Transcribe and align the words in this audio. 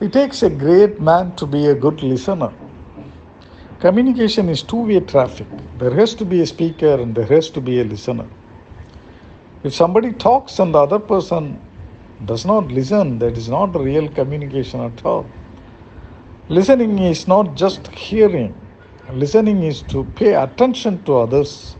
It 0.00 0.12
takes 0.12 0.42
a 0.42 0.50
great 0.50 1.00
man 1.00 1.36
to 1.36 1.46
be 1.46 1.66
a 1.66 1.74
good 1.74 2.02
listener. 2.02 2.52
Communication 3.80 4.48
is 4.48 4.62
two 4.62 4.86
way 4.86 5.00
traffic. 5.00 5.46
There 5.78 5.94
has 5.94 6.14
to 6.16 6.24
be 6.24 6.40
a 6.42 6.46
speaker 6.46 6.94
and 6.94 7.14
there 7.14 7.26
has 7.26 7.50
to 7.50 7.60
be 7.60 7.80
a 7.80 7.84
listener. 7.84 8.26
If 9.64 9.74
somebody 9.74 10.12
talks 10.12 10.58
and 10.58 10.74
the 10.74 10.80
other 10.80 10.98
person 10.98 11.60
does 12.24 12.44
not 12.46 12.68
listen, 12.68 13.18
that 13.20 13.36
is 13.38 13.48
not 13.48 13.76
real 13.76 14.08
communication 14.08 14.80
at 14.80 15.04
all. 15.06 15.30
Listening 16.48 16.98
is 16.98 17.28
not 17.28 17.54
just 17.56 17.88
hearing, 17.88 18.54
listening 19.12 19.62
is 19.62 19.82
to 19.84 20.04
pay 20.16 20.34
attention 20.34 21.02
to 21.04 21.16
others' 21.18 21.76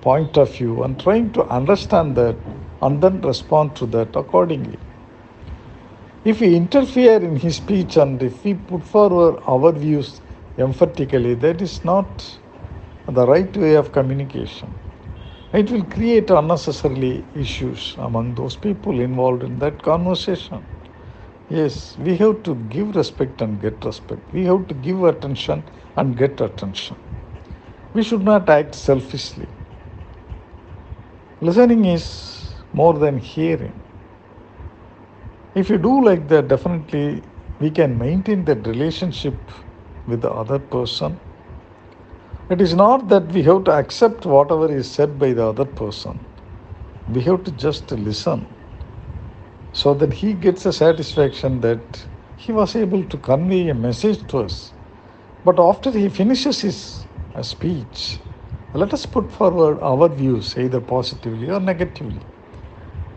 point 0.00 0.36
of 0.38 0.54
view 0.56 0.82
and 0.84 0.98
trying 1.00 1.32
to 1.32 1.44
understand 1.44 2.16
that 2.16 2.36
and 2.82 3.02
then 3.02 3.20
respond 3.22 3.76
to 3.76 3.86
that 3.86 4.16
accordingly. 4.16 4.78
If 6.24 6.40
we 6.40 6.56
interfere 6.56 7.16
in 7.16 7.36
his 7.36 7.56
speech 7.56 7.96
and 7.96 8.22
if 8.22 8.44
we 8.44 8.54
put 8.54 8.84
forward 8.84 9.40
our 9.46 9.72
views 9.72 10.20
emphatically, 10.58 11.34
that 11.36 11.62
is 11.62 11.84
not 11.84 12.38
the 13.08 13.26
right 13.26 13.56
way 13.56 13.74
of 13.76 13.92
communication. 13.92 14.76
It 15.52 15.70
will 15.70 15.84
create 15.84 16.30
unnecessarily 16.30 17.26
issues 17.34 17.94
among 17.98 18.36
those 18.36 18.56
people 18.56 19.00
involved 19.00 19.42
in 19.44 19.58
that 19.60 19.82
conversation. 19.82 20.66
Yes, 21.48 21.96
we 21.98 22.16
have 22.18 22.42
to 22.44 22.56
give 22.56 22.96
respect 22.96 23.42
and 23.42 23.60
get 23.60 23.84
respect. 23.84 24.32
We 24.32 24.44
have 24.46 24.68
to 24.68 24.74
give 24.74 25.04
attention 25.04 25.64
and 25.96 26.16
get 26.16 26.40
attention. 26.40 26.98
We 27.94 28.02
should 28.04 28.22
not 28.24 28.48
act 28.50 28.74
selfishly. 28.74 29.48
Listening 31.40 31.84
is 31.86 32.54
more 32.72 32.94
than 32.94 33.18
hearing. 33.18 33.80
If 35.54 35.70
you 35.70 35.78
do 35.78 36.04
like 36.04 36.28
that, 36.28 36.48
definitely 36.48 37.22
we 37.60 37.70
can 37.70 37.98
maintain 37.98 38.44
that 38.46 38.66
relationship 38.66 39.50
with 40.06 40.22
the 40.22 40.30
other 40.32 40.58
person. 40.58 41.20
It 42.50 42.60
is 42.60 42.74
not 42.74 43.08
that 43.08 43.32
we 43.32 43.42
have 43.44 43.64
to 43.64 43.72
accept 43.72 44.26
whatever 44.26 44.72
is 44.72 44.90
said 44.90 45.18
by 45.18 45.32
the 45.34 45.46
other 45.46 45.64
person. 45.66 46.26
We 47.08 47.22
have 47.22 47.44
to 47.44 47.52
just 47.52 47.90
listen 47.92 48.46
so 49.72 49.94
that 49.94 50.12
he 50.12 50.34
gets 50.34 50.66
a 50.66 50.72
satisfaction 50.72 51.60
that 51.62 52.06
he 52.36 52.52
was 52.52 52.76
able 52.76 53.04
to 53.04 53.18
convey 53.18 53.68
a 53.68 53.74
message 53.74 54.26
to 54.28 54.38
us. 54.40 54.74
But 55.44 55.60
after 55.60 55.90
he 55.92 56.08
finishes 56.08 56.60
his 56.62 57.06
uh, 57.34 57.42
speech, 57.42 58.20
let 58.74 58.92
us 58.94 59.06
put 59.06 59.32
forward 59.32 59.80
our 59.80 60.08
views 60.08 60.56
either 60.58 60.80
positively 60.80 61.50
or 61.50 61.60
negatively. 61.60 62.31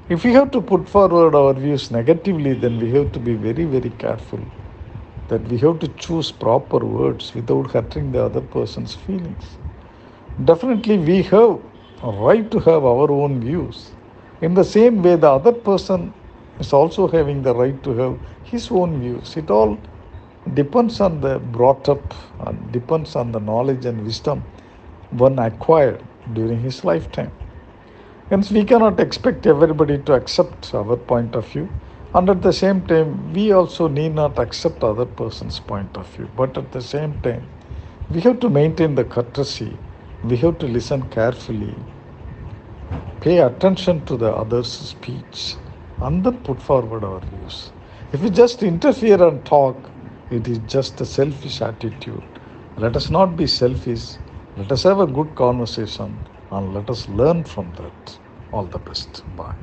If 0.10 0.24
we 0.24 0.34
have 0.34 0.52
to 0.52 0.62
put 0.62 0.90
forward 0.90 1.36
our 1.36 1.54
views 1.54 1.92
negatively, 1.92 2.54
then 2.54 2.80
we 2.80 2.92
have 2.92 3.12
to 3.14 3.20
be 3.20 3.36
very, 3.36 3.66
very 3.66 3.90
careful 3.92 4.40
that 5.30 5.48
we 5.50 5.58
have 5.60 5.80
to 5.80 5.88
choose 5.90 6.32
proper 6.32 6.80
words 6.86 7.34
without 7.36 7.72
hurting 7.72 8.12
the 8.12 8.24
other 8.26 8.42
person's 8.42 8.94
feelings. 8.96 9.58
Definitely, 10.44 11.00
we 11.00 11.24
have 11.24 11.60
a 12.04 12.12
right 12.12 12.52
to 12.52 12.60
have 12.60 12.86
our 12.86 13.12
own 13.12 13.42
views. 13.42 13.96
In 14.42 14.54
the 14.54 14.64
same 14.64 15.02
way, 15.04 15.16
the 15.16 15.32
other 15.32 15.54
person 15.54 16.14
is 16.60 16.74
also 16.74 17.08
having 17.08 17.42
the 17.44 17.56
right 17.56 17.82
to 17.84 17.96
have 17.96 18.20
his 18.44 18.70
own 18.72 19.02
views. 19.02 19.38
It 19.38 19.50
all 19.52 19.80
depends 20.54 21.02
on 21.02 21.22
the 21.22 21.40
brought 21.40 21.90
up 21.90 22.14
and 22.40 22.72
depends 22.72 23.16
on 23.16 23.32
the 23.32 23.40
knowledge 23.40 23.86
and 23.86 24.04
wisdom 24.06 24.44
one 25.12 25.40
acquired 25.40 26.04
during 26.34 26.62
his 26.62 26.84
lifetime. 26.86 27.32
Hence, 28.30 28.52
we 28.52 28.66
cannot 28.66 29.00
expect 29.00 29.46
everybody 29.46 30.00
to 30.00 30.14
accept 30.14 30.74
our 30.74 30.98
point 30.98 31.36
of 31.36 31.48
view. 31.48 31.70
And 32.16 32.28
at 32.28 32.42
the 32.42 32.54
same 32.54 32.82
time, 32.88 33.32
we 33.34 33.52
also 33.52 33.88
need 33.88 34.16
not 34.16 34.40
accept 34.40 34.84
other 34.84 35.06
person's 35.06 35.60
point 35.60 35.96
of 35.96 36.08
view. 36.10 36.28
But 36.36 36.58
at 36.58 36.72
the 36.72 36.82
same 36.82 37.20
time, 37.22 37.48
we 38.10 38.22
have 38.22 38.40
to 38.40 38.50
maintain 38.50 38.96
the 38.96 39.06
courtesy. 39.06 39.78
We 40.24 40.38
have 40.38 40.58
to 40.60 40.68
listen 40.68 41.04
carefully, 41.10 41.76
pay 43.22 43.40
attention 43.40 44.06
to 44.06 44.18
the 44.18 44.32
other's 44.34 44.72
speech, 44.72 45.58
and 46.02 46.24
then 46.26 46.40
put 46.44 46.62
forward 46.62 47.04
our 47.04 47.22
views. 47.22 47.72
If 48.14 48.22
we 48.22 48.32
just 48.32 48.64
interfere 48.64 49.22
and 49.28 49.46
talk, 49.46 49.92
it 50.32 50.48
is 50.48 50.60
just 50.60 51.02
a 51.02 51.06
selfish 51.06 51.62
attitude. 51.62 52.24
Let 52.78 52.96
us 52.96 53.12
not 53.12 53.38
be 53.38 53.48
selfish. 53.48 54.18
Let 54.58 54.72
us 54.72 54.84
have 54.84 55.00
a 55.00 55.08
good 55.08 55.36
conversation 55.36 56.20
and 56.52 56.74
let 56.74 56.90
us 56.90 57.08
learn 57.10 57.44
from 57.46 57.74
that. 57.74 58.20
All 58.52 58.66
the 58.68 58.80
best. 58.80 59.22
Bye. 59.28 59.56